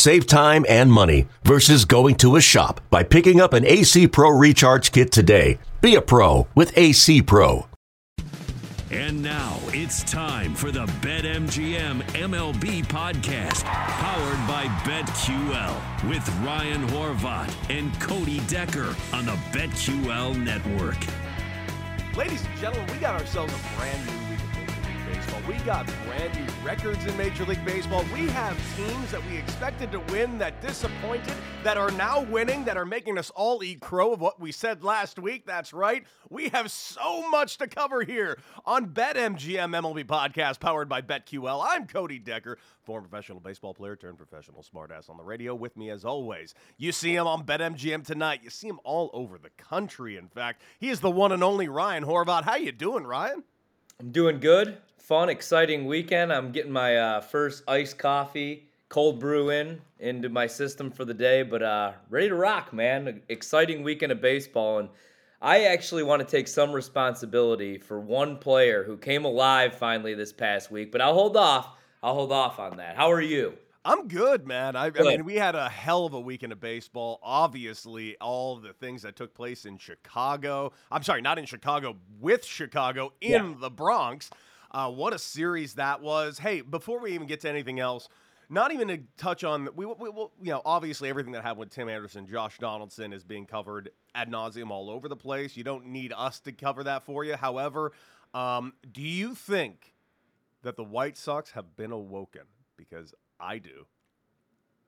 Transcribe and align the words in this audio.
Save 0.00 0.26
time 0.26 0.64
and 0.66 0.90
money 0.90 1.28
versus 1.44 1.84
going 1.84 2.14
to 2.14 2.36
a 2.36 2.40
shop 2.40 2.80
by 2.88 3.02
picking 3.02 3.38
up 3.38 3.52
an 3.52 3.66
AC 3.66 4.08
Pro 4.08 4.30
Recharge 4.30 4.92
Kit 4.92 5.12
today. 5.12 5.58
Be 5.82 5.94
a 5.94 6.00
pro 6.00 6.48
with 6.54 6.72
AC 6.74 7.20
Pro. 7.20 7.66
And 8.90 9.22
now 9.22 9.58
it's 9.74 10.02
time 10.04 10.54
for 10.54 10.70
the 10.70 10.86
BetMGM 11.02 12.00
MLB 12.12 12.86
podcast, 12.86 13.64
powered 13.64 14.48
by 14.48 14.64
BetQL, 14.88 16.08
with 16.08 16.26
Ryan 16.46 16.88
Horvat 16.88 17.54
and 17.68 17.92
Cody 18.00 18.40
Decker 18.48 18.96
on 19.12 19.26
the 19.26 19.36
BetQL 19.52 20.34
network. 20.42 20.96
Ladies 22.16 22.42
and 22.46 22.58
gentlemen, 22.58 22.90
we 22.90 22.98
got 23.00 23.20
ourselves 23.20 23.52
a 23.52 23.76
brand 23.76 24.06
new 24.06 24.30
week 24.30 24.30
of 24.30 24.30
Major 24.30 24.30
League 24.30 24.49
We 25.48 25.56
got 25.64 25.86
brand 26.04 26.34
new 26.34 26.46
records 26.64 27.04
in 27.06 27.16
Major 27.16 27.44
League 27.44 27.64
Baseball. 27.64 28.04
We 28.12 28.26
have 28.28 28.56
teams 28.76 29.10
that 29.10 29.24
we 29.26 29.38
expected 29.38 29.90
to 29.92 30.00
win 30.12 30.38
that 30.38 30.60
disappointed, 30.60 31.34
that 31.64 31.76
are 31.76 31.90
now 31.92 32.22
winning, 32.22 32.64
that 32.64 32.76
are 32.76 32.84
making 32.84 33.18
us 33.18 33.30
all 33.30 33.62
eat 33.64 33.80
crow 33.80 34.12
of 34.12 34.20
what 34.20 34.38
we 34.38 34.52
said 34.52 34.84
last 34.84 35.18
week. 35.18 35.46
That's 35.46 35.72
right. 35.72 36.04
We 36.28 36.50
have 36.50 36.70
so 36.70 37.28
much 37.30 37.58
to 37.58 37.66
cover 37.66 38.02
here 38.02 38.38
on 38.64 38.88
BetMGM 38.88 39.70
MLB 39.70 40.04
podcast 40.04 40.60
powered 40.60 40.88
by 40.88 41.02
BetQL. 41.02 41.64
I'm 41.66 41.86
Cody 41.86 42.18
Decker, 42.18 42.58
former 42.82 43.08
professional 43.08 43.40
baseball 43.40 43.74
player 43.74 43.96
turned 43.96 44.18
professional 44.18 44.62
smartass 44.62 45.08
on 45.08 45.16
the 45.16 45.24
radio. 45.24 45.54
With 45.54 45.76
me 45.76 45.90
as 45.90 46.04
always, 46.04 46.54
you 46.76 46.92
see 46.92 47.14
him 47.14 47.26
on 47.26 47.44
BetMGM 47.44 48.04
tonight. 48.04 48.40
You 48.42 48.50
see 48.50 48.68
him 48.68 48.80
all 48.84 49.10
over 49.12 49.38
the 49.38 49.50
country. 49.50 50.16
In 50.16 50.28
fact, 50.28 50.62
he 50.78 50.90
is 50.90 51.00
the 51.00 51.10
one 51.10 51.32
and 51.32 51.42
only 51.42 51.68
Ryan 51.68 52.04
Horvat. 52.04 52.44
How 52.44 52.56
you 52.56 52.72
doing, 52.72 53.04
Ryan? 53.04 53.42
I'm 54.00 54.12
doing 54.12 54.40
good. 54.40 54.78
Fun, 54.96 55.28
exciting 55.28 55.84
weekend. 55.84 56.32
I'm 56.32 56.52
getting 56.52 56.72
my 56.72 56.96
uh, 56.96 57.20
first 57.20 57.62
iced 57.68 57.98
coffee, 57.98 58.66
cold 58.88 59.20
brew 59.20 59.50
in 59.50 59.82
into 59.98 60.30
my 60.30 60.46
system 60.46 60.90
for 60.90 61.04
the 61.04 61.12
day, 61.12 61.42
but 61.42 61.62
uh, 61.62 61.92
ready 62.08 62.30
to 62.30 62.34
rock, 62.34 62.72
man. 62.72 63.20
Exciting 63.28 63.82
weekend 63.82 64.10
of 64.10 64.22
baseball, 64.22 64.78
and 64.78 64.88
I 65.42 65.64
actually 65.64 66.02
want 66.02 66.20
to 66.20 66.26
take 66.26 66.48
some 66.48 66.72
responsibility 66.72 67.76
for 67.76 68.00
one 68.00 68.38
player 68.38 68.84
who 68.84 68.96
came 68.96 69.26
alive 69.26 69.74
finally 69.74 70.14
this 70.14 70.32
past 70.32 70.70
week. 70.70 70.90
But 70.90 71.02
I'll 71.02 71.12
hold 71.12 71.36
off. 71.36 71.76
I'll 72.02 72.14
hold 72.14 72.32
off 72.32 72.58
on 72.58 72.78
that. 72.78 72.96
How 72.96 73.12
are 73.12 73.20
you? 73.20 73.52
I'm 73.84 74.08
good, 74.08 74.46
man. 74.46 74.76
I, 74.76 74.86
I, 74.86 74.90
mean, 74.90 75.24
we 75.24 75.36
had 75.36 75.54
a 75.54 75.68
hell 75.68 76.04
of 76.04 76.12
a 76.12 76.20
weekend 76.20 76.52
of 76.52 76.60
baseball. 76.60 77.18
Obviously, 77.22 78.16
all 78.20 78.56
the 78.56 78.74
things 78.74 79.02
that 79.02 79.16
took 79.16 79.32
place 79.32 79.64
in 79.64 79.78
Chicago. 79.78 80.72
I'm 80.90 81.02
sorry, 81.02 81.22
not 81.22 81.38
in 81.38 81.46
Chicago, 81.46 81.96
with 82.20 82.44
Chicago 82.44 83.12
in 83.22 83.30
yeah. 83.30 83.54
the 83.58 83.70
Bronx. 83.70 84.28
Uh, 84.70 84.90
what 84.90 85.14
a 85.14 85.18
series 85.18 85.74
that 85.74 86.02
was. 86.02 86.38
Hey, 86.38 86.60
before 86.60 87.00
we 87.00 87.12
even 87.12 87.26
get 87.26 87.40
to 87.40 87.48
anything 87.48 87.80
else, 87.80 88.08
not 88.50 88.72
even 88.72 88.88
to 88.88 88.98
touch 89.16 89.44
on 89.44 89.68
we, 89.74 89.86
we, 89.86 89.94
we, 89.94 90.08
you 90.42 90.50
know 90.50 90.60
obviously 90.64 91.08
everything 91.08 91.32
that 91.32 91.42
happened 91.42 91.60
with 91.60 91.70
Tim 91.70 91.88
Anderson, 91.88 92.26
Josh 92.26 92.58
Donaldson 92.58 93.12
is 93.12 93.24
being 93.24 93.46
covered 93.46 93.90
ad 94.14 94.30
nauseum 94.30 94.70
all 94.70 94.90
over 94.90 95.08
the 95.08 95.16
place. 95.16 95.56
You 95.56 95.64
don't 95.64 95.86
need 95.86 96.12
us 96.14 96.40
to 96.40 96.52
cover 96.52 96.84
that 96.84 97.04
for 97.04 97.24
you. 97.24 97.36
However, 97.36 97.92
um, 98.34 98.74
do 98.92 99.02
you 99.02 99.34
think 99.34 99.94
that 100.62 100.76
the 100.76 100.84
White 100.84 101.16
Sox 101.16 101.52
have 101.52 101.76
been 101.76 101.92
awoken? 101.92 102.42
Because 102.76 103.14
I 103.40 103.58
do. 103.58 103.86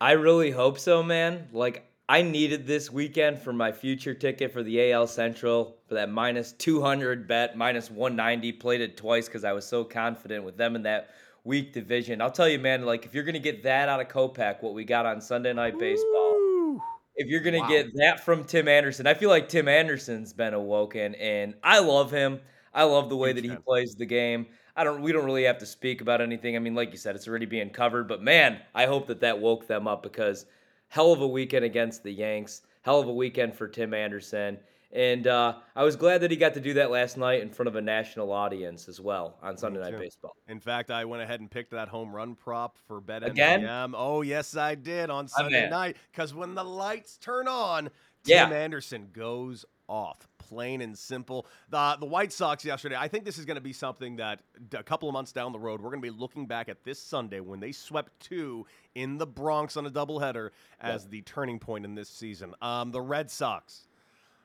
I 0.00 0.12
really 0.12 0.50
hope 0.50 0.78
so, 0.78 1.02
man. 1.02 1.48
Like 1.52 1.84
I 2.08 2.22
needed 2.22 2.66
this 2.66 2.90
weekend 2.90 3.38
for 3.38 3.52
my 3.52 3.72
future 3.72 4.14
ticket 4.14 4.52
for 4.52 4.62
the 4.62 4.92
AL 4.92 5.06
Central 5.06 5.78
for 5.86 5.94
that 5.94 6.10
minus 6.10 6.52
200 6.52 7.26
bet, 7.26 7.56
minus 7.56 7.90
190. 7.90 8.52
Played 8.52 8.80
it 8.80 8.96
twice 8.96 9.26
because 9.26 9.44
I 9.44 9.52
was 9.52 9.64
so 9.64 9.84
confident 9.84 10.44
with 10.44 10.56
them 10.56 10.76
in 10.76 10.82
that 10.82 11.10
weak 11.44 11.72
division. 11.72 12.20
I'll 12.20 12.30
tell 12.30 12.48
you, 12.48 12.58
man, 12.58 12.84
like 12.84 13.06
if 13.06 13.14
you're 13.14 13.24
gonna 13.24 13.38
get 13.38 13.62
that 13.62 13.88
out 13.88 14.00
of 14.00 14.08
Kopech, 14.08 14.62
what 14.62 14.74
we 14.74 14.84
got 14.84 15.06
on 15.06 15.20
Sunday 15.20 15.52
Night 15.52 15.78
Baseball, 15.78 16.80
if 17.14 17.28
you're 17.28 17.40
gonna 17.40 17.60
wow. 17.60 17.68
get 17.68 17.94
that 17.94 18.24
from 18.24 18.44
Tim 18.44 18.68
Anderson, 18.68 19.06
I 19.06 19.14
feel 19.14 19.30
like 19.30 19.48
Tim 19.48 19.68
Anderson's 19.68 20.32
been 20.32 20.54
awoken, 20.54 21.14
and 21.14 21.54
I 21.62 21.78
love 21.78 22.10
him. 22.10 22.40
I 22.74 22.84
love 22.84 23.08
the 23.08 23.16
way 23.16 23.32
that 23.32 23.44
he 23.44 23.54
plays 23.54 23.94
the 23.94 24.06
game. 24.06 24.46
I 24.76 24.84
don't. 24.84 25.02
We 25.02 25.12
don't 25.12 25.24
really 25.24 25.44
have 25.44 25.58
to 25.58 25.66
speak 25.66 26.00
about 26.00 26.20
anything. 26.20 26.56
I 26.56 26.58
mean, 26.58 26.74
like 26.74 26.90
you 26.92 26.96
said, 26.96 27.14
it's 27.14 27.28
already 27.28 27.46
being 27.46 27.70
covered. 27.70 28.08
But 28.08 28.22
man, 28.22 28.60
I 28.74 28.86
hope 28.86 29.06
that 29.08 29.20
that 29.20 29.38
woke 29.38 29.66
them 29.66 29.86
up 29.86 30.02
because 30.02 30.46
hell 30.88 31.12
of 31.12 31.20
a 31.20 31.28
weekend 31.28 31.64
against 31.64 32.02
the 32.02 32.12
Yanks. 32.12 32.62
Hell 32.82 33.00
of 33.00 33.08
a 33.08 33.12
weekend 33.12 33.54
for 33.54 33.68
Tim 33.68 33.94
Anderson. 33.94 34.58
And 34.92 35.26
uh, 35.26 35.54
I 35.74 35.84
was 35.84 35.96
glad 35.96 36.20
that 36.20 36.30
he 36.30 36.36
got 36.36 36.52
to 36.54 36.60
do 36.60 36.74
that 36.74 36.90
last 36.90 37.16
night 37.16 37.40
in 37.40 37.48
front 37.48 37.68
of 37.68 37.76
a 37.76 37.80
national 37.80 38.30
audience 38.30 38.88
as 38.88 39.00
well 39.00 39.38
on 39.42 39.56
Sunday 39.56 39.80
Night 39.80 39.98
Baseball. 39.98 40.36
In 40.48 40.60
fact, 40.60 40.90
I 40.90 41.06
went 41.06 41.22
ahead 41.22 41.40
and 41.40 41.50
picked 41.50 41.70
that 41.70 41.88
home 41.88 42.14
run 42.14 42.34
prop 42.34 42.76
for 42.86 43.00
BetMGM. 43.00 43.30
Again? 43.30 43.94
Oh, 43.96 44.20
yes, 44.20 44.54
I 44.54 44.74
did 44.74 45.08
on 45.08 45.28
Sunday 45.28 45.70
night 45.70 45.96
because 46.10 46.34
when 46.34 46.54
the 46.54 46.64
lights 46.64 47.16
turn 47.16 47.48
on, 47.48 47.84
Tim 48.24 48.50
yeah. 48.50 48.56
Anderson 48.56 49.08
goes 49.14 49.64
off. 49.92 50.26
Plain 50.38 50.80
and 50.80 50.96
simple. 50.96 51.46
The 51.70 51.96
the 52.00 52.06
White 52.06 52.32
Sox 52.32 52.64
yesterday. 52.64 52.96
I 52.98 53.08
think 53.08 53.24
this 53.24 53.38
is 53.38 53.44
going 53.44 53.56
to 53.56 53.62
be 53.62 53.72
something 53.72 54.16
that 54.16 54.40
a 54.72 54.82
couple 54.82 55.08
of 55.08 55.12
months 55.12 55.32
down 55.32 55.52
the 55.52 55.58
road, 55.58 55.80
we're 55.80 55.90
going 55.90 56.02
to 56.02 56.10
be 56.10 56.18
looking 56.18 56.46
back 56.46 56.68
at 56.68 56.82
this 56.82 56.98
Sunday 56.98 57.40
when 57.40 57.60
they 57.60 57.72
swept 57.72 58.18
two 58.18 58.66
in 58.94 59.18
the 59.18 59.26
Bronx 59.26 59.76
on 59.76 59.86
a 59.86 59.90
doubleheader 59.90 60.50
as 60.80 61.04
yeah. 61.04 61.10
the 61.10 61.22
turning 61.22 61.58
point 61.58 61.84
in 61.84 61.94
this 61.94 62.08
season. 62.08 62.54
Um, 62.62 62.90
the 62.90 63.00
Red 63.00 63.30
Sox 63.30 63.86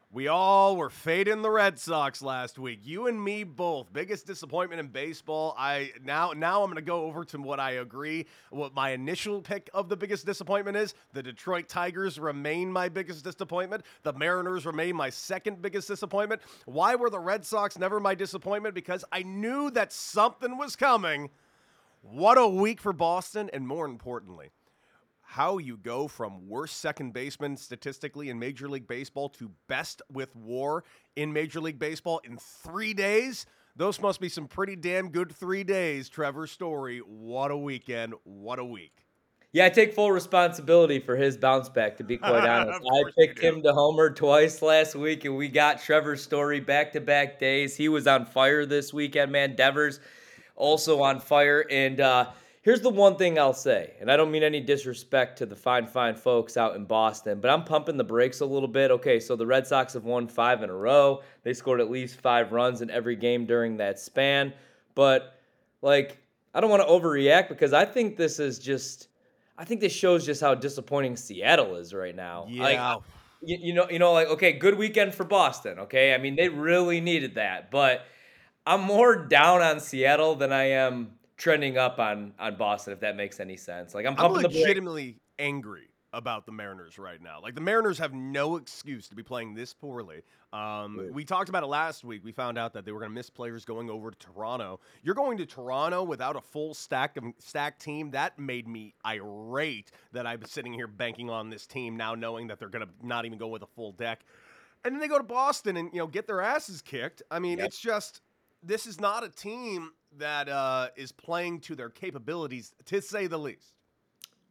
we 0.10 0.30
all 0.30 0.78
were 0.78 0.90
fading 0.90 1.42
the 1.42 1.50
Red 1.50 1.78
Sox 1.78 2.22
last 2.22 2.58
week. 2.58 2.80
You 2.82 3.08
and 3.08 3.22
me 3.22 3.44
both. 3.44 3.92
Biggest 3.92 4.26
disappointment 4.26 4.80
in 4.80 4.88
baseball. 4.88 5.54
I 5.58 5.92
now 6.02 6.32
now 6.32 6.64
I'm 6.64 6.68
going 6.68 6.78
to 6.78 6.82
go 6.82 7.04
over 7.04 7.26
to 7.26 7.42
what 7.42 7.60
I 7.60 7.72
agree. 7.72 8.26
What 8.50 8.74
my 8.74 8.92
initial 8.92 9.42
pick 9.42 9.70
of 9.74 9.90
the 9.90 9.98
biggest 9.98 10.26
disappointment 10.26 10.78
is: 10.78 10.94
the 11.12 11.22
Detroit 11.22 11.68
Tigers 11.68 12.20
remain 12.20 12.72
my 12.72 12.88
biggest 12.88 13.26
disappointment. 13.26 13.84
The 14.04 14.14
Mariners 14.14 14.66
remain 14.66 14.96
my 14.96 15.10
second 15.10 15.62
biggest 15.62 15.90
disappointment. 15.90 16.42
Why 16.66 16.96
were 16.96 17.10
the 17.10 17.20
Red 17.20 17.46
Sox 17.46 17.78
never 17.78 18.00
my 18.00 18.16
disappointment? 18.16 18.76
Because 18.76 19.04
I 19.12 19.24
knew 19.24 19.70
that 19.72 19.92
something 19.92 20.58
was 20.58 20.78
coming. 20.78 21.30
What 22.02 22.38
a 22.38 22.48
week 22.48 22.80
for 22.80 22.94
Boston, 22.94 23.50
and 23.52 23.68
more 23.68 23.86
importantly, 23.86 24.52
how 25.30 25.58
you 25.58 25.76
go 25.76 26.08
from 26.08 26.48
worst 26.48 26.78
second 26.78 27.12
baseman 27.12 27.58
statistically 27.58 28.30
in 28.30 28.40
Major 28.40 28.70
League 28.70 28.88
Baseball 28.88 29.28
to 29.28 29.52
best 29.68 30.02
with 30.10 30.34
war 30.38 30.86
in 31.18 31.34
Major 31.34 31.60
League 31.60 31.78
Baseball 31.78 32.22
in 32.24 32.38
three 32.38 32.94
days. 32.94 33.46
Those 33.76 34.00
must 34.00 34.22
be 34.22 34.30
some 34.30 34.48
pretty 34.48 34.78
damn 34.78 35.10
good 35.10 35.36
three 35.36 35.66
days, 35.66 36.08
Trevor 36.08 36.48
Story. 36.48 37.00
What 37.00 37.52
a 37.52 37.58
weekend. 37.58 38.14
What 38.24 38.58
a 38.58 38.64
week. 38.64 38.94
Yeah, 39.52 39.66
I 39.66 39.70
take 39.70 39.94
full 39.94 40.14
responsibility 40.14 41.00
for 41.00 41.18
his 41.18 41.36
bounce 41.36 41.68
back, 41.68 41.98
to 41.98 42.06
be 42.06 42.18
quite 42.18 42.48
honest. 42.48 42.80
I 42.90 43.04
picked 43.18 43.40
him 43.40 43.62
to 43.64 43.74
homer 43.74 44.10
twice 44.10 44.62
last 44.62 44.96
week, 44.96 45.26
and 45.26 45.36
we 45.36 45.50
got 45.50 45.82
Trevor 45.82 46.16
Story 46.16 46.62
back 46.62 46.94
to 46.94 47.02
back 47.02 47.38
days. 47.38 47.76
He 47.76 47.90
was 47.90 48.08
on 48.08 48.26
fire 48.26 48.66
this 48.66 48.94
weekend, 48.94 49.34
man. 49.34 49.58
Devers 49.58 50.00
also 50.56 51.02
on 51.02 51.20
fire. 51.20 51.66
And, 51.70 52.00
uh, 52.00 52.32
Here's 52.68 52.82
the 52.82 52.90
one 52.90 53.16
thing 53.16 53.40
I'll 53.40 53.54
say, 53.54 53.94
and 54.02 54.12
I 54.12 54.18
don't 54.18 54.30
mean 54.30 54.44
any 54.44 54.60
disrespect 54.60 55.38
to 55.38 55.46
the 55.46 55.56
fine, 55.56 55.88
fine 55.88 56.16
folks 56.16 56.58
out 56.58 56.76
in 56.76 56.84
Boston, 56.84 57.40
but 57.40 57.50
I'm 57.50 57.64
pumping 57.64 57.96
the 57.96 58.04
brakes 58.04 58.42
a 58.42 58.46
little 58.46 58.68
bit. 58.68 58.92
Okay, 58.92 59.22
so 59.22 59.38
the 59.38 59.46
Red 59.46 59.66
Sox 59.66 59.94
have 59.94 60.04
won 60.04 60.28
five 60.28 60.64
in 60.64 60.70
a 60.70 60.76
row. 60.76 61.22
They 61.44 61.54
scored 61.54 61.80
at 61.80 61.90
least 61.90 62.20
five 62.20 62.52
runs 62.52 62.82
in 62.82 62.90
every 62.90 63.16
game 63.16 63.46
during 63.46 63.78
that 63.78 64.02
span. 64.02 64.52
But, 64.96 65.40
like, 65.82 66.18
I 66.54 66.60
don't 66.60 66.70
want 66.70 66.82
to 66.82 66.90
overreact 66.90 67.48
because 67.48 67.72
I 67.72 67.86
think 67.86 68.18
this 68.18 68.38
is 68.38 68.60
just, 68.60 69.08
I 69.58 69.64
think 69.64 69.80
this 69.80 69.94
shows 69.94 70.26
just 70.26 70.42
how 70.42 70.54
disappointing 70.54 71.16
Seattle 71.16 71.78
is 71.78 71.94
right 71.94 72.18
now. 72.18 72.48
Yeah. 72.50 72.64
Like, 72.64 73.02
you, 73.44 73.58
you 73.62 73.74
know, 73.76 73.90
you 73.90 74.00
know, 74.00 74.12
like, 74.12 74.28
okay, 74.28 74.52
good 74.52 74.78
weekend 74.78 75.16
for 75.16 75.24
Boston. 75.24 75.80
Okay, 75.80 76.14
I 76.14 76.18
mean, 76.18 76.36
they 76.36 76.50
really 76.50 77.00
needed 77.00 77.36
that, 77.36 77.72
but 77.72 78.02
I'm 78.66 78.82
more 78.82 79.16
down 79.16 79.62
on 79.62 79.80
Seattle 79.80 80.36
than 80.36 80.52
I 80.52 80.72
am 80.72 81.12
trending 81.38 81.78
up 81.78 82.00
on 82.00 82.34
on 82.40 82.56
Boston, 82.56 82.94
if 82.94 83.00
that 83.00 83.16
makes 83.16 83.40
any 83.40 83.58
sense. 83.58 83.94
Like 83.94 84.06
I'm, 84.06 84.16
I'm 84.20 84.34
legitimately 84.34 85.20
angry 85.40 85.90
about 86.14 86.46
the 86.46 86.52
Mariners 86.52 86.98
right 86.98 87.22
now. 87.22 87.40
Like 87.42 87.54
the 87.54 87.62
Mariners 87.62 88.00
have 88.00 88.14
no 88.14 88.56
excuse 88.56 89.08
to 89.10 89.16
be 89.16 89.24
playing 89.24 89.54
this 89.54 89.74
poorly. 89.74 90.24
Um, 90.54 91.10
we 91.12 91.26
talked 91.26 91.50
about 91.50 91.64
it 91.64 91.68
last 91.68 92.04
week. 92.04 92.24
We 92.24 92.32
found 92.32 92.58
out 92.58 92.74
that 92.74 92.86
they 92.86 92.92
were 92.92 93.00
going 93.00 93.12
to 93.12 93.16
miss 93.16 93.30
players 93.30 93.66
going 93.66 93.90
over 93.90 94.12
to 94.12 94.18
Toronto. 94.18 94.80
You're 95.04 95.16
going 95.16 95.38
to 95.38 95.46
Toronto 95.46 96.04
without 96.04 96.36
a 96.36 96.42
full 96.42 96.74
stack 96.74 97.18
of 97.18 97.26
stack 97.40 97.78
team. 97.78 98.12
That 98.12 98.40
made 98.40 98.68
me 98.68 98.96
irate 99.06 99.92
that 100.14 100.26
I'm 100.26 100.44
sitting 100.46 100.74
here 100.74 100.88
banking 100.88 101.30
on 101.30 101.50
this 101.50 101.68
team 101.68 101.98
now, 101.98 102.16
knowing 102.16 102.48
that 102.48 102.60
they're 102.60 102.70
going 102.70 102.86
to 102.86 103.06
not 103.06 103.26
even 103.26 103.38
go 103.38 103.50
with 103.50 103.62
a 103.62 103.68
full 103.68 103.92
deck. 103.92 104.22
And 104.86 104.96
then 104.96 105.02
they 105.02 105.08
go 105.10 105.18
to 105.18 105.24
Boston 105.24 105.76
and 105.76 105.92
you 105.92 106.00
know 106.00 106.08
get 106.08 106.26
their 106.26 106.42
asses 106.42 106.82
kicked. 106.82 107.22
I 107.30 107.40
mean, 107.40 107.58
yep. 107.58 107.68
it's 107.68 107.80
just 107.80 108.22
this 108.68 108.86
is 108.86 109.00
not 109.00 109.24
a 109.24 109.30
team 109.30 109.92
that 110.18 110.50
uh, 110.50 110.90
is 110.96 111.12
playing 111.12 111.62
to 111.62 111.76
their 111.76 111.90
capabilities, 111.90 112.74
to 112.86 113.02
say 113.02 113.28
the 113.28 113.38
least. 113.38 113.74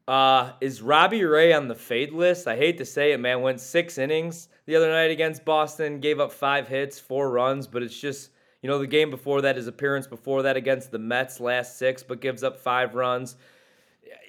Uh, 0.08 0.52
is 0.60 0.80
Robbie 0.80 1.24
Ray 1.24 1.52
on 1.52 1.68
the 1.68 1.74
fade 1.74 2.12
list? 2.12 2.46
I 2.46 2.56
hate 2.56 2.78
to 2.78 2.84
say 2.84 3.12
it, 3.12 3.18
man. 3.18 3.42
Went 3.42 3.60
six 3.60 3.98
innings 3.98 4.48
the 4.66 4.76
other 4.76 4.88
night 4.88 5.10
against 5.10 5.44
Boston, 5.44 6.00
gave 6.00 6.20
up 6.20 6.32
five 6.32 6.68
hits, 6.68 6.98
four 6.98 7.30
runs, 7.30 7.66
but 7.66 7.82
it's 7.82 7.98
just, 7.98 8.30
you 8.62 8.68
know, 8.70 8.78
the 8.78 8.86
game 8.86 9.10
before 9.10 9.42
that, 9.42 9.56
his 9.56 9.66
appearance 9.66 10.06
before 10.06 10.42
that 10.42 10.56
against 10.56 10.92
the 10.92 10.98
Mets, 10.98 11.40
last 11.40 11.76
six, 11.76 12.04
but 12.04 12.20
gives 12.20 12.44
up 12.44 12.58
five 12.60 12.94
runs. 12.94 13.36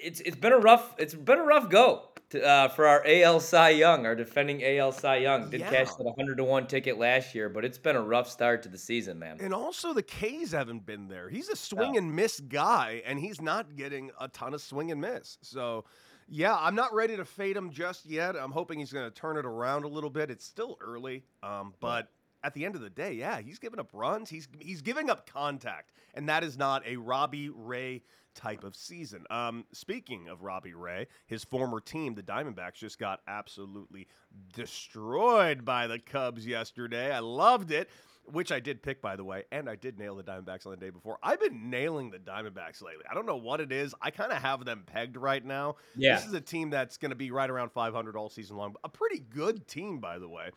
It's 0.02 0.20
it's 0.22 0.36
been 0.36 0.54
a 0.54 0.58
rough 0.58 0.96
it's 0.98 1.14
been 1.14 1.38
a 1.38 1.44
rough 1.44 1.70
go 1.70 2.10
to, 2.30 2.46
uh, 2.46 2.68
for 2.68 2.88
our 2.88 3.04
AL 3.06 3.40
Cy 3.40 3.70
Young, 3.70 4.06
our 4.06 4.16
defending 4.16 4.64
AL 4.64 4.92
Cy 4.92 5.18
Young. 5.18 5.50
Did 5.50 5.62
yeah. 5.62 5.70
cash 5.70 5.96
that 5.96 6.04
100 6.04 6.38
to 6.38 6.44
1 6.44 6.68
ticket 6.68 6.98
last 6.98 7.34
year, 7.34 7.50
but 7.50 7.64
it's 7.64 7.78
been 7.78 7.96
a 7.96 8.02
rough 8.02 8.30
start 8.30 8.64
to 8.64 8.70
the 8.70 8.78
season, 8.78 9.18
man. 9.20 9.38
And 9.40 9.54
also, 9.54 9.94
the 9.94 10.04
K's 10.04 10.52
haven't 10.52 10.86
been 10.86 11.08
there. 11.08 11.30
He's 11.30 11.50
a 11.50 11.56
swing 11.56 11.94
no. 11.94 12.00
and 12.00 12.16
miss 12.16 12.40
guy, 12.40 13.02
and 13.06 13.20
he's 13.20 13.42
not 13.42 13.76
getting 13.76 14.12
a 14.20 14.28
ton 14.28 14.54
of 14.54 14.62
swing 14.62 14.92
and 14.92 15.00
miss. 15.00 15.38
So, 15.42 15.86
yeah, 16.28 16.56
I'm 16.56 16.76
not 16.76 16.94
ready 16.94 17.16
to 17.16 17.26
fade 17.26 17.56
him 17.56 17.72
just 17.72 18.06
yet. 18.06 18.36
I'm 18.36 18.52
hoping 18.52 18.80
he's 18.80 18.92
going 18.92 19.10
to 19.10 19.16
turn 19.16 19.38
it 19.38 19.46
around 19.46 19.86
a 19.86 19.88
little 19.88 20.10
bit. 20.10 20.30
It's 20.30 20.46
still 20.46 20.78
early, 20.82 21.24
um, 21.44 21.74
but 21.80 22.10
at 22.44 22.54
the 22.54 22.66
end 22.66 22.76
of 22.76 22.82
the 22.82 22.90
day, 22.90 23.14
yeah, 23.14 23.40
he's 23.40 23.60
giving 23.60 23.80
up 23.80 23.90
runs. 23.94 24.30
He's 24.30 24.48
he's 24.60 24.82
giving 24.82 25.10
up 25.10 25.30
contact, 25.30 25.94
and 26.14 26.28
that 26.30 26.44
is 26.44 26.58
not 26.58 26.86
a 26.86 26.98
Robbie 26.98 27.50
Ray 27.50 28.04
type 28.38 28.64
of 28.64 28.76
season. 28.76 29.26
Um, 29.30 29.66
speaking 29.74 30.30
of 30.30 30.44
Robbie 30.44 30.74
Ray, 30.74 31.08
his 31.26 31.44
former 31.44 31.82
team, 31.82 32.16
the 32.16 32.24
Diamondbacks, 32.24 32.76
just 32.76 33.00
got 33.00 33.20
absolutely 33.28 34.08
destroyed 34.54 35.66
by 35.66 35.88
the 35.88 36.00
Cubs 36.00 36.48
yesterday. 36.48 37.12
I 37.12 37.20
loved 37.20 37.72
it. 37.72 37.90
Which 38.30 38.52
I 38.52 38.60
did 38.60 38.84
pick, 38.84 39.02
by 39.02 39.16
the 39.16 39.24
way, 39.24 39.46
and 39.54 39.70
I 39.70 39.78
did 39.78 39.98
nail 39.98 40.14
the 40.18 40.24
Diamondbacks 40.24 40.66
on 40.66 40.72
the 40.72 40.78
day 40.78 40.90
before. 40.90 41.18
I've 41.24 41.40
been 41.40 41.70
nailing 41.70 42.12
the 42.12 42.18
Diamondbacks 42.18 42.84
lately. 42.84 43.06
I 43.10 43.14
don't 43.14 43.26
know 43.26 43.38
what 43.38 43.62
it 43.62 43.72
is. 43.72 43.96
I 44.02 44.12
kind 44.12 44.34
of 44.34 44.42
have 44.42 44.66
them 44.66 44.84
pegged 44.86 45.16
right 45.16 45.46
now. 45.46 45.78
Yeah. 45.96 46.16
This 46.16 46.26
is 46.26 46.34
a 46.34 46.42
team 46.42 46.70
that's 46.70 46.98
going 46.98 47.12
to 47.12 47.16
be 47.16 47.32
right 47.32 47.50
around 47.50 47.72
500 47.72 48.18
all 48.18 48.28
season 48.28 48.58
long. 48.58 48.76
A 48.84 48.90
pretty 48.90 49.20
good 49.20 49.66
team, 49.66 50.00
by 50.00 50.20
the 50.20 50.28
way. 50.28 50.50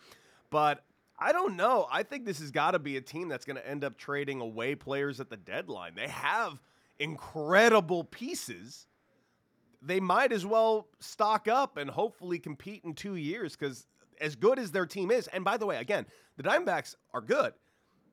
But 0.51 0.85
I 1.17 1.31
don't 1.31 1.57
know. 1.57 1.87
I 1.93 2.03
think 2.03 2.25
this 2.25 2.41
has 2.41 2.51
got 2.51 2.73
to 2.73 2.81
be 2.81 2.97
a 2.97 3.01
team 3.01 3.29
that's 3.29 3.45
going 3.45 3.57
to 3.57 3.69
end 3.69 3.85
up 3.85 3.97
trading 3.97 4.41
away 4.41 4.75
players 4.75 5.21
at 5.21 5.31
the 5.31 5.37
deadline. 5.37 5.95
They 5.95 6.09
have 6.09 6.59
incredible 7.01 8.05
pieces, 8.05 8.87
they 9.83 9.99
might 9.99 10.31
as 10.31 10.47
well 10.47 10.87
stock 11.01 11.49
up 11.49 11.77
and 11.77 11.91
hopefully 11.91 12.39
compete 12.39 12.85
in 12.85 12.95
two 12.95 13.17
years 13.17 13.57
because 13.57 13.87
as 14.21 14.37
good 14.37 14.59
as 14.59 14.71
their 14.71 14.87
team 14.87 15.11
is, 15.11 15.27
and 15.29 15.45
by 15.45 15.57
the 15.57 15.67
way, 15.67 15.79
again, 15.79 16.07
the 16.37 16.43
Diamondbacks 16.43 16.95
are 17.13 17.23
good. 17.23 17.55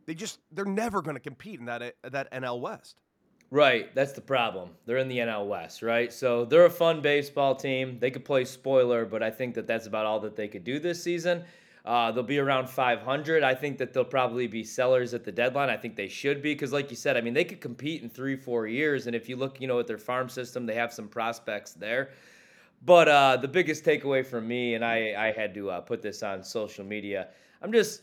They 0.05 0.15
just 0.15 0.39
they're 0.51 0.65
never 0.65 1.01
going 1.01 1.17
to 1.17 1.21
compete 1.21 1.59
in 1.59 1.65
that 1.65 1.95
that 2.03 2.31
NL 2.31 2.61
West. 2.61 3.01
Right, 3.49 3.93
that's 3.95 4.11
the 4.11 4.21
problem. 4.21 4.71
They're 4.85 4.97
in 4.97 5.07
the 5.07 5.19
NL 5.19 5.47
West, 5.47 5.81
right? 5.81 6.11
So 6.11 6.43
they're 6.43 6.65
a 6.65 6.69
fun 6.69 7.01
baseball 7.01 7.55
team. 7.55 7.97
They 7.99 8.11
could 8.11 8.25
play 8.25 8.43
spoiler, 8.43 9.05
but 9.05 9.23
I 9.23 9.31
think 9.31 9.55
that 9.55 9.67
that's 9.67 9.87
about 9.87 10.05
all 10.05 10.19
that 10.21 10.35
they 10.35 10.49
could 10.49 10.65
do 10.65 10.79
this 10.79 11.01
season. 11.01 11.43
Uh, 11.87 12.11
they'll 12.11 12.21
be 12.21 12.37
around 12.37 12.69
500. 12.69 13.43
I 13.43 13.55
think 13.55 13.77
that 13.77 13.93
they'll 13.93 14.03
probably 14.03 14.45
be 14.45 14.61
sellers 14.61 15.13
at 15.13 15.23
the 15.23 15.31
deadline. 15.31 15.69
I 15.69 15.77
think 15.77 15.95
they 15.95 16.09
should 16.09 16.41
be 16.41 16.53
because, 16.53 16.73
like 16.73 16.89
you 16.89 16.97
said, 16.97 17.15
I 17.15 17.21
mean, 17.21 17.33
they 17.33 17.45
could 17.45 17.61
compete 17.61 18.03
in 18.03 18.09
three, 18.09 18.35
four 18.35 18.67
years. 18.67 19.07
And 19.07 19.15
if 19.15 19.29
you 19.29 19.37
look, 19.37 19.61
you 19.61 19.69
know, 19.69 19.79
at 19.79 19.87
their 19.87 19.97
farm 19.97 20.27
system, 20.27 20.65
they 20.65 20.75
have 20.75 20.91
some 20.91 21.07
prospects 21.07 21.71
there. 21.71 22.09
But 22.85 23.07
uh, 23.07 23.37
the 23.37 23.47
biggest 23.47 23.85
takeaway 23.85 24.25
from 24.25 24.45
me, 24.49 24.73
and 24.73 24.83
I, 24.83 25.15
I 25.17 25.31
had 25.31 25.53
to 25.53 25.69
uh, 25.69 25.79
put 25.79 26.01
this 26.01 26.23
on 26.23 26.43
social 26.43 26.83
media, 26.83 27.29
I'm 27.61 27.71
just, 27.71 28.01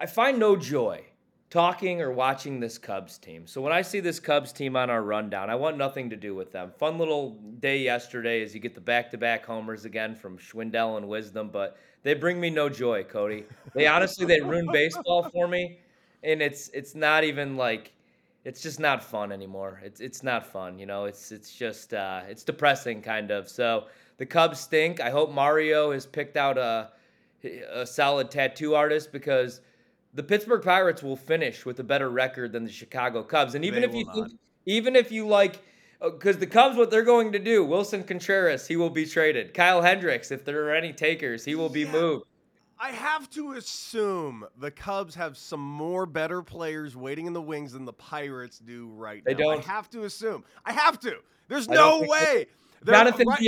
I 0.00 0.06
find 0.06 0.40
no 0.40 0.56
joy 0.56 1.04
talking 1.50 2.02
or 2.02 2.10
watching 2.10 2.60
this 2.60 2.78
Cubs 2.78 3.18
team. 3.18 3.46
So 3.46 3.60
when 3.60 3.72
I 3.72 3.82
see 3.82 4.00
this 4.00 4.18
Cubs 4.18 4.52
team 4.52 4.76
on 4.76 4.90
our 4.90 5.02
rundown, 5.02 5.48
I 5.48 5.54
want 5.54 5.76
nothing 5.76 6.10
to 6.10 6.16
do 6.16 6.34
with 6.34 6.52
them. 6.52 6.72
Fun 6.78 6.98
little 6.98 7.30
day 7.60 7.78
yesterday 7.78 8.42
as 8.42 8.54
you 8.54 8.60
get 8.60 8.74
the 8.74 8.80
back 8.80 9.10
to 9.12 9.18
back 9.18 9.46
homers 9.46 9.84
again 9.84 10.14
from 10.14 10.38
Schwindel 10.38 10.96
and 10.96 11.08
Wisdom, 11.08 11.50
but 11.52 11.78
they 12.02 12.14
bring 12.14 12.40
me 12.40 12.50
no 12.50 12.68
joy, 12.68 13.04
Cody. 13.04 13.44
They 13.74 13.86
honestly 13.86 14.26
they 14.26 14.40
ruin 14.40 14.68
baseball 14.72 15.28
for 15.30 15.46
me, 15.46 15.78
and 16.22 16.42
it's 16.42 16.68
it's 16.70 16.94
not 16.94 17.24
even 17.24 17.56
like 17.56 17.92
it's 18.44 18.62
just 18.62 18.78
not 18.78 19.02
fun 19.02 19.32
anymore. 19.32 19.80
It's 19.84 20.00
it's 20.00 20.22
not 20.22 20.46
fun, 20.46 20.78
you 20.78 20.86
know. 20.86 21.04
It's 21.04 21.32
it's 21.32 21.52
just 21.52 21.94
uh, 21.94 22.22
it's 22.28 22.44
depressing 22.44 23.02
kind 23.02 23.30
of. 23.30 23.48
So 23.48 23.86
the 24.18 24.26
Cubs 24.26 24.60
stink. 24.60 25.00
I 25.00 25.10
hope 25.10 25.32
Mario 25.32 25.92
has 25.92 26.06
picked 26.06 26.36
out 26.36 26.58
a 26.58 26.90
a 27.72 27.86
solid 27.86 28.30
tattoo 28.30 28.74
artist 28.74 29.12
because 29.12 29.60
the 30.16 30.22
Pittsburgh 30.22 30.62
Pirates 30.62 31.02
will 31.02 31.16
finish 31.16 31.64
with 31.66 31.78
a 31.78 31.84
better 31.84 32.08
record 32.10 32.52
than 32.52 32.64
the 32.64 32.72
Chicago 32.72 33.22
Cubs. 33.22 33.54
And 33.54 33.64
even 33.64 33.82
they 33.82 33.88
if 33.88 33.94
you 33.94 34.04
think, 34.12 34.32
even 34.64 34.96
if 34.96 35.12
you 35.12 35.28
like 35.28 35.62
because 36.00 36.36
uh, 36.36 36.40
the 36.40 36.46
Cubs, 36.46 36.76
what 36.76 36.90
they're 36.90 37.02
going 37.02 37.32
to 37.32 37.38
do, 37.38 37.64
Willson 37.64 38.02
Contreras, 38.06 38.66
he 38.66 38.76
will 38.76 38.90
be 38.90 39.06
traded. 39.06 39.54
Kyle 39.54 39.82
Hendricks, 39.82 40.30
if 40.30 40.44
there 40.44 40.68
are 40.68 40.74
any 40.74 40.92
takers, 40.92 41.44
he 41.44 41.54
will 41.54 41.68
be 41.68 41.82
yeah. 41.82 41.92
moved. 41.92 42.24
I 42.78 42.90
have 42.90 43.30
to 43.30 43.52
assume 43.52 44.44
the 44.58 44.70
Cubs 44.70 45.14
have 45.14 45.36
some 45.36 45.60
more 45.60 46.04
better 46.04 46.42
players 46.42 46.94
waiting 46.94 47.26
in 47.26 47.32
the 47.32 47.40
wings 47.40 47.72
than 47.72 47.86
the 47.86 47.92
Pirates 47.92 48.58
do 48.58 48.88
right 48.88 49.22
they 49.24 49.32
now. 49.32 49.38
Don't. 49.38 49.68
I 49.68 49.72
have 49.72 49.88
to 49.90 50.04
assume. 50.04 50.44
I 50.64 50.72
have 50.72 51.00
to. 51.00 51.16
There's 51.48 51.68
no 51.68 52.00
way. 52.00 52.46
Jonathan 52.84 53.28
right? 53.28 53.40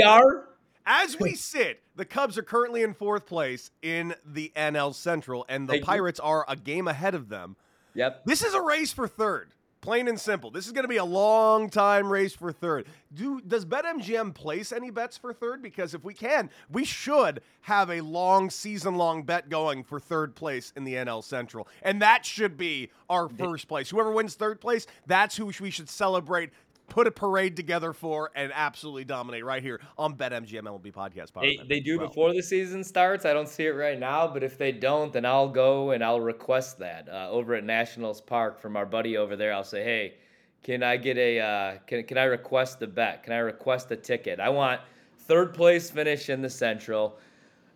As 0.91 1.21
we 1.21 1.35
sit, 1.35 1.83
the 1.97 2.07
Cubs 2.07 2.39
are 2.39 2.43
currently 2.43 2.83
in 2.83 2.95
fourth 2.95 3.27
place 3.27 3.71
in 3.83 4.15
the 4.25 4.51
NL 4.57 4.95
Central, 4.95 5.45
and 5.47 5.69
the 5.69 5.75
Thank 5.75 5.85
Pirates 5.85 6.19
you. 6.19 6.27
are 6.31 6.47
a 6.49 6.57
game 6.57 6.89
ahead 6.89 7.15
of 7.15 7.29
them. 7.29 7.57
Yep. 7.93 8.23
This 8.25 8.43
is 8.43 8.55
a 8.55 8.63
race 8.63 8.91
for 8.91 9.07
third. 9.07 9.53
Plain 9.83 10.09
and 10.09 10.19
simple. 10.19 10.51
This 10.51 10.67
is 10.67 10.73
going 10.73 10.85
to 10.85 10.89
be 10.89 10.97
a 10.97 11.05
long 11.05 11.69
time 11.69 12.11
race 12.11 12.35
for 12.35 12.53
third. 12.53 12.87
Do 13.15 13.41
does 13.41 13.65
BetMGM 13.67 14.35
place 14.35 14.73
any 14.73 14.91
bets 14.91 15.17
for 15.19 15.33
third? 15.33 15.63
Because 15.63 15.95
if 15.95 16.03
we 16.05 16.15
can, 16.15 16.51
we 16.71 16.85
should 16.85 17.43
have 17.61 17.91
a 17.91 18.01
long 18.01 18.49
season 18.51 18.97
long 18.97 19.23
bet 19.23 19.51
going 19.51 19.85
for 19.85 20.01
third 20.01 20.35
place 20.35 20.73
in 20.75 20.85
the 20.85 20.95
NL 20.95 21.23
Central, 21.23 21.69
and 21.83 22.03
that 22.03 22.25
should 22.25 22.57
be 22.57 22.91
our 23.11 23.29
first 23.29 23.69
place. 23.69 23.91
Whoever 23.91 24.11
wins 24.11 24.35
third 24.35 24.61
place, 24.61 24.87
that's 25.07 25.37
who 25.37 25.53
we 25.61 25.71
should 25.71 25.89
celebrate 25.89 26.51
put 26.89 27.07
a 27.07 27.11
parade 27.11 27.57
together 27.57 27.93
for 27.93 28.31
and 28.35 28.51
absolutely 28.55 29.05
dominate 29.05 29.45
right 29.45 29.63
here 29.63 29.81
on 29.97 30.17
BetMGM 30.17 30.63
MLB 30.63 30.93
podcast. 30.93 31.33
They, 31.41 31.61
they 31.69 31.81
do 31.81 31.99
well. 31.99 32.09
before 32.09 32.33
the 32.33 32.43
season 32.43 32.83
starts. 32.83 33.25
I 33.25 33.33
don't 33.33 33.49
see 33.49 33.67
it 33.67 33.71
right 33.71 33.99
now, 33.99 34.27
but 34.27 34.43
if 34.43 34.59
they 34.59 34.73
don't, 34.73 35.13
then 35.13 35.25
I'll 35.25 35.49
go 35.49 35.91
and 35.91 36.03
I'll 36.03 36.21
request 36.21 36.79
that 36.79 37.09
uh, 37.09 37.29
over 37.31 37.55
at 37.55 37.65
Nationals 37.65 38.21
Park 38.21 38.61
from 38.61 38.77
our 38.77 38.87
buddy 38.87 39.17
over 39.17 39.37
there. 39.37 39.53
I'll 39.53 39.65
say, 39.65 39.85
hey, 39.85 40.15
can 40.63 40.83
I 40.83 40.97
get 40.97 41.17
a 41.17 41.41
uh, 41.41 41.79
can 41.87 42.03
can 42.05 42.19
I 42.19 42.25
request 42.25 42.81
the 42.81 42.87
bet? 42.87 43.23
Can 43.23 43.33
I 43.33 43.39
request 43.39 43.91
a 43.91 43.97
ticket? 43.97 44.41
I 44.41 44.49
want 44.49 44.81
third 45.21 45.55
place 45.55 45.91
finish 45.91 46.29
in 46.29 46.43
the 46.43 46.51
Central. 46.51 47.19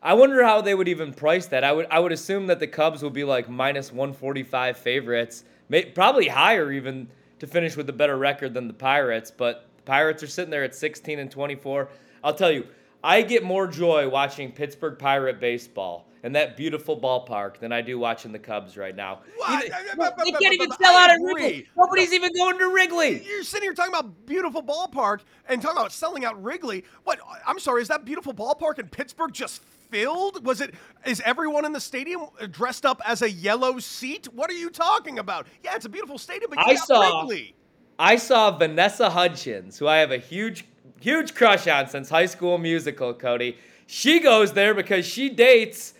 I 0.02 0.14
wonder 0.14 0.42
how 0.42 0.60
they 0.60 0.74
would 0.74 0.88
even 0.88 1.14
price 1.14 1.46
that. 1.46 1.62
I 1.62 1.72
would 1.72 1.86
I 1.90 2.00
would 2.00 2.12
assume 2.12 2.48
that 2.48 2.58
the 2.58 2.66
Cubs 2.66 3.02
would 3.02 3.12
be 3.12 3.24
like 3.24 3.48
minus 3.48 3.92
145 3.92 4.76
favorites, 4.76 5.44
may, 5.68 5.84
probably 5.84 6.26
higher 6.26 6.72
even 6.72 7.08
to 7.42 7.46
finish 7.48 7.76
with 7.76 7.88
a 7.88 7.92
better 7.92 8.16
record 8.16 8.54
than 8.54 8.68
the 8.68 8.72
Pirates, 8.72 9.28
but 9.28 9.66
the 9.74 9.82
Pirates 9.82 10.22
are 10.22 10.28
sitting 10.28 10.52
there 10.52 10.62
at 10.62 10.76
16 10.76 11.18
and 11.18 11.28
24. 11.28 11.88
I'll 12.22 12.34
tell 12.34 12.52
you, 12.52 12.64
I 13.04 13.22
get 13.22 13.42
more 13.42 13.66
joy 13.66 14.08
watching 14.08 14.52
Pittsburgh 14.52 14.98
Pirate 14.98 15.40
baseball 15.40 16.08
in 16.22 16.32
that 16.32 16.56
beautiful 16.56 17.00
ballpark 17.00 17.58
than 17.58 17.72
I 17.72 17.82
do 17.82 17.98
watching 17.98 18.30
the 18.30 18.38
Cubs 18.38 18.76
right 18.76 18.94
now. 18.94 19.20
What? 19.36 19.64
Even, 19.64 19.96
they 20.24 20.30
can't 20.32 20.54
even 20.54 20.70
sell 20.72 20.94
out 20.94 21.10
at 21.10 21.18
Wrigley. 21.20 21.66
Nobody's 21.76 22.12
even 22.12 22.30
going 22.32 22.58
to 22.58 22.68
Wrigley. 22.68 23.24
You're 23.26 23.42
sitting 23.42 23.64
here 23.64 23.74
talking 23.74 23.92
about 23.92 24.24
beautiful 24.24 24.62
ballpark 24.62 25.20
and 25.48 25.60
talking 25.60 25.78
about 25.78 25.90
selling 25.90 26.24
out 26.24 26.40
Wrigley. 26.42 26.84
What? 27.02 27.18
I'm 27.44 27.58
sorry, 27.58 27.82
is 27.82 27.88
that 27.88 28.04
beautiful 28.04 28.32
ballpark 28.32 28.78
in 28.78 28.88
Pittsburgh 28.88 29.32
just 29.32 29.62
filled? 29.90 30.46
Was 30.46 30.60
it? 30.60 30.74
Is 31.04 31.20
everyone 31.24 31.64
in 31.64 31.72
the 31.72 31.80
stadium 31.80 32.26
dressed 32.52 32.86
up 32.86 33.02
as 33.04 33.22
a 33.22 33.30
yellow 33.30 33.80
seat? 33.80 34.26
What 34.32 34.48
are 34.48 34.54
you 34.54 34.70
talking 34.70 35.18
about? 35.18 35.48
Yeah, 35.64 35.74
it's 35.74 35.86
a 35.86 35.88
beautiful 35.88 36.18
stadium, 36.18 36.50
but 36.50 36.60
I 36.60 36.76
saw. 36.76 37.22
Wrigley. 37.22 37.56
I 37.98 38.16
saw 38.16 38.56
Vanessa 38.56 39.10
Hudgens, 39.10 39.78
who 39.78 39.86
I 39.86 39.98
have 39.98 40.10
a 40.12 40.18
huge, 40.18 40.64
huge 41.02 41.34
crush 41.34 41.66
on 41.66 41.88
since 41.88 42.08
High 42.08 42.26
School 42.26 42.58
Musical. 42.58 43.12
Cody, 43.14 43.58
she 43.86 44.20
goes 44.20 44.52
there 44.52 44.74
because 44.74 45.06
she 45.06 45.28
dates. 45.28 45.94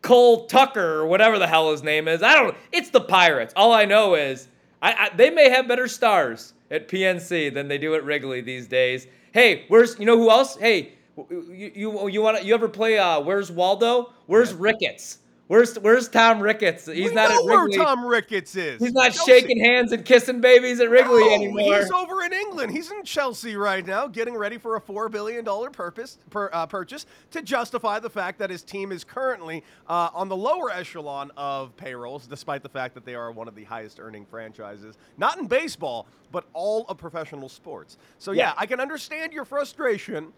Cole 0.00 0.46
Tucker 0.46 1.00
or 1.00 1.06
whatever 1.06 1.38
the 1.38 1.48
hell 1.48 1.72
his 1.72 1.82
name 1.82 2.06
is. 2.06 2.22
I 2.22 2.34
don't. 2.34 2.56
It's 2.72 2.90
the 2.90 3.00
Pirates. 3.00 3.52
All 3.56 3.72
I 3.72 3.84
know 3.84 4.14
is 4.14 4.46
I, 4.80 4.92
I, 4.92 5.16
they 5.16 5.28
may 5.30 5.50
have 5.50 5.66
better 5.66 5.88
stars 5.88 6.54
at 6.70 6.88
PNC 6.88 7.52
than 7.52 7.68
they 7.68 7.78
do 7.78 7.94
at 7.94 8.04
Wrigley 8.04 8.40
these 8.40 8.68
days. 8.68 9.06
Hey, 9.32 9.64
where's 9.68 9.98
you 9.98 10.06
know 10.06 10.16
who 10.16 10.30
else? 10.30 10.56
Hey, 10.56 10.92
you 11.28 11.72
you, 11.74 12.08
you 12.08 12.22
want 12.22 12.44
you 12.44 12.54
ever 12.54 12.68
play 12.68 12.98
uh, 12.98 13.20
Where's 13.20 13.50
Waldo? 13.50 14.12
Where's. 14.26 14.54
Ricketts? 14.54 15.18
Where's 15.48 15.78
Where's 15.78 16.08
Tom 16.08 16.40
Ricketts? 16.40 16.84
He's 16.84 17.08
we 17.08 17.14
not 17.14 17.30
know 17.30 17.38
at 17.40 17.58
Wrigley. 17.58 17.78
where 17.78 17.86
Tom 17.86 18.04
Ricketts 18.04 18.54
is. 18.54 18.80
He's 18.80 18.92
not 18.92 19.12
Chelsea. 19.14 19.32
shaking 19.32 19.64
hands 19.64 19.92
and 19.92 20.04
kissing 20.04 20.42
babies 20.42 20.78
at 20.78 20.90
Wrigley 20.90 21.24
no, 21.24 21.34
anymore. 21.34 21.78
He's 21.78 21.90
over 21.90 22.22
in 22.22 22.34
England. 22.34 22.70
He's 22.70 22.90
in 22.90 23.02
Chelsea 23.02 23.56
right 23.56 23.84
now, 23.84 24.06
getting 24.06 24.36
ready 24.36 24.58
for 24.58 24.76
a 24.76 24.80
four 24.80 25.08
billion 25.08 25.46
dollar 25.46 25.70
purpose 25.70 26.18
per, 26.28 26.50
uh, 26.52 26.66
purchase 26.66 27.06
to 27.30 27.40
justify 27.40 27.98
the 27.98 28.10
fact 28.10 28.38
that 28.40 28.50
his 28.50 28.62
team 28.62 28.92
is 28.92 29.04
currently 29.04 29.64
uh, 29.88 30.10
on 30.12 30.28
the 30.28 30.36
lower 30.36 30.70
echelon 30.70 31.30
of 31.38 31.74
payrolls, 31.78 32.26
despite 32.26 32.62
the 32.62 32.68
fact 32.68 32.92
that 32.92 33.06
they 33.06 33.14
are 33.14 33.32
one 33.32 33.48
of 33.48 33.54
the 33.54 33.64
highest 33.64 33.98
earning 34.00 34.26
franchises, 34.26 34.98
not 35.16 35.38
in 35.38 35.46
baseball, 35.46 36.06
but 36.30 36.44
all 36.52 36.84
of 36.90 36.98
professional 36.98 37.48
sports. 37.48 37.96
So 38.18 38.32
yeah, 38.32 38.48
yeah 38.48 38.54
I 38.58 38.66
can 38.66 38.80
understand 38.80 39.32
your 39.32 39.46
frustration. 39.46 40.34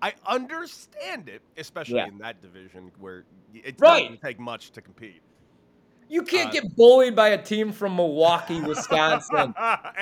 I 0.00 0.14
understand 0.26 1.28
it, 1.28 1.42
especially 1.56 1.96
yeah. 1.96 2.08
in 2.08 2.18
that 2.18 2.40
division 2.40 2.92
where 2.98 3.24
it 3.52 3.76
right. 3.78 4.02
doesn't 4.02 4.20
take 4.20 4.38
much 4.38 4.70
to 4.72 4.80
compete. 4.80 5.22
You 6.08 6.22
can't 6.22 6.48
uh, 6.48 6.52
get 6.52 6.76
bullied 6.76 7.14
by 7.14 7.30
a 7.30 7.42
team 7.42 7.72
from 7.72 7.96
Milwaukee, 7.96 8.60
Wisconsin, 8.66 9.54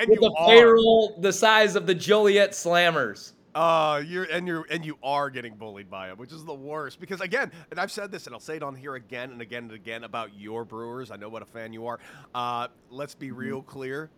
with 0.07 0.19
a 0.23 0.31
payroll 0.45 1.17
the 1.19 1.33
size 1.33 1.75
of 1.75 1.85
the 1.85 1.95
Joliet 1.95 2.51
Slammers. 2.51 3.33
Uh, 3.55 4.03
you're 4.05 4.25
and 4.25 4.47
you're 4.47 4.67
and 4.69 4.85
you 4.85 4.97
are 5.01 5.31
getting 5.31 5.55
bullied 5.55 5.89
by 5.89 6.07
them, 6.07 6.17
which 6.17 6.31
is 6.31 6.45
the 6.45 6.53
worst. 6.53 6.99
Because 6.99 7.21
again, 7.21 7.51
and 7.71 7.79
I've 7.79 7.91
said 7.91 8.11
this, 8.11 8.27
and 8.27 8.35
I'll 8.35 8.39
say 8.39 8.57
it 8.57 8.63
on 8.63 8.75
here 8.75 8.95
again 8.95 9.31
and 9.31 9.41
again 9.41 9.63
and 9.63 9.71
again 9.71 10.03
about 10.03 10.29
your 10.37 10.63
Brewers. 10.63 11.09
I 11.09 11.15
know 11.15 11.27
what 11.27 11.41
a 11.41 11.45
fan 11.45 11.73
you 11.73 11.87
are. 11.87 11.99
Uh, 12.35 12.67
let's 12.91 13.15
be 13.15 13.29
mm-hmm. 13.29 13.37
real 13.37 13.61
clear. 13.63 14.11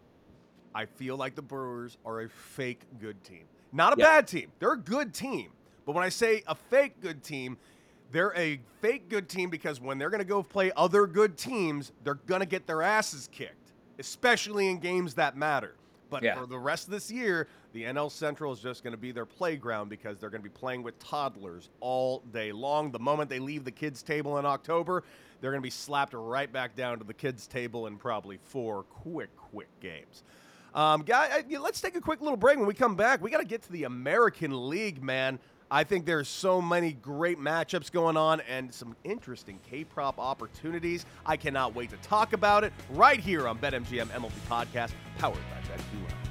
I 0.76 0.86
feel 0.86 1.16
like 1.16 1.36
the 1.36 1.42
Brewers 1.42 1.98
are 2.06 2.22
a 2.22 2.30
fake 2.30 2.82
good 3.00 3.24
team, 3.24 3.46
not 3.72 3.94
a 3.94 3.96
yep. 3.98 4.08
bad 4.08 4.28
team. 4.28 4.52
They're 4.60 4.74
a 4.74 4.78
good 4.78 5.14
team, 5.14 5.52
but 5.90 5.96
when 5.96 6.04
I 6.04 6.10
say 6.10 6.44
a 6.46 6.54
fake 6.54 7.02
good 7.02 7.24
team, 7.24 7.58
they're 8.12 8.32
a 8.38 8.60
fake 8.80 9.10
good 9.10 9.28
team 9.28 9.50
because 9.50 9.82
when 9.82 9.98
they're 9.98 10.12
going 10.12 10.20
to 10.20 10.24
go 10.24 10.44
play 10.44 10.72
other 10.78 11.08
good 11.08 11.36
teams, 11.36 11.94
they're 12.04 12.14
going 12.14 12.42
to 12.42 12.46
get 12.46 12.68
their 12.68 12.84
asses 12.84 13.28
kicked, 13.32 13.72
especially 13.98 14.70
in 14.70 14.78
games 14.78 15.16
that 15.16 15.36
matter. 15.36 15.74
But 16.12 16.22
yeah. 16.22 16.36
for 16.36 16.46
the 16.46 16.60
rest 16.60 16.86
of 16.86 16.92
this 16.92 17.10
year, 17.10 17.48
the 17.74 17.86
NL 17.86 18.12
Central 18.12 18.54
is 18.54 18.60
just 18.60 18.84
going 18.84 18.92
to 18.92 19.00
be 19.00 19.12
their 19.12 19.26
playground 19.26 19.90
because 19.90 20.20
they're 20.20 20.30
going 20.30 20.44
to 20.44 20.48
be 20.48 20.56
playing 20.56 20.84
with 20.84 21.00
toddlers 21.00 21.70
all 21.80 22.20
day 22.34 22.52
long. 22.52 22.92
The 22.92 23.00
moment 23.00 23.28
they 23.28 23.40
leave 23.40 23.66
the 23.66 23.72
kids' 23.72 24.04
table 24.04 24.38
in 24.38 24.46
October, 24.46 25.04
they're 25.42 25.50
going 25.50 25.62
to 25.62 25.66
be 25.66 25.72
slapped 25.72 26.14
right 26.14 26.54
back 26.54 26.76
down 26.76 27.00
to 27.00 27.04
the 27.04 27.16
kids' 27.16 27.48
table 27.48 27.88
in 27.88 27.98
probably 27.98 28.38
four 28.44 28.84
quick, 28.84 29.36
quick 29.36 29.70
games. 29.80 30.22
Um, 30.76 31.02
guy, 31.02 31.44
let's 31.60 31.82
take 31.82 31.96
a 31.96 32.02
quick 32.02 32.22
little 32.22 32.38
break. 32.38 32.60
When 32.60 32.68
we 32.68 32.76
come 32.76 32.96
back, 32.96 33.24
we 33.24 33.32
got 33.32 33.40
to 33.40 33.48
get 33.48 33.64
to 33.64 33.72
the 33.72 33.86
American 33.86 34.70
League, 34.70 35.02
man. 35.02 35.40
I 35.72 35.84
think 35.84 36.06
there's 36.06 36.28
so 36.28 36.62
many 36.62 36.94
great 36.94 37.38
matchups 37.38 37.92
going 37.92 38.18
on 38.18 38.42
and 38.42 38.74
some 38.74 38.96
interesting 39.04 39.60
K 39.70 39.84
prop 39.84 40.18
opportunities. 40.18 41.06
I 41.26 41.38
cannot 41.38 41.76
wait 41.76 41.92
to 41.92 41.98
talk 41.98 42.34
about 42.34 42.64
it 42.64 42.74
right 42.90 43.20
here 43.20 43.48
on 43.48 43.60
BetMGM 43.60 44.08
MLB 44.08 44.32
Podcast, 44.50 44.92
powered 45.18 45.38
by 45.38 45.76
BetQL. 45.76 46.29